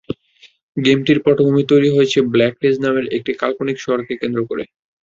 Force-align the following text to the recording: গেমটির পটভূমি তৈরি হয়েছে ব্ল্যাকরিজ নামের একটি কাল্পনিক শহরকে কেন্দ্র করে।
গেমটির 0.77 1.19
পটভূমি 1.25 1.63
তৈরি 1.71 1.89
হয়েছে 1.91 2.17
ব্ল্যাকরিজ 2.31 2.75
নামের 2.83 3.05
একটি 3.17 3.31
কাল্পনিক 3.41 3.77
শহরকে 3.81 4.13
কেন্দ্র 4.21 4.39
করে। 4.49 4.63